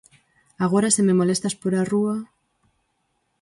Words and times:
Agora, 0.65 0.93
se 0.95 1.01
me 1.07 1.17
molestas 1.19 1.55
pola 1.61 1.87
rúa... 1.91 2.17